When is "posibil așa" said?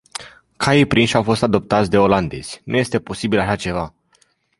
2.99-3.55